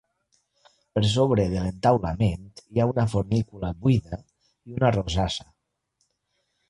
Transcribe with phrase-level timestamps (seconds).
[0.95, 5.47] Per sobre de l'entaulament hi ha una fornícula buida i una rosassa.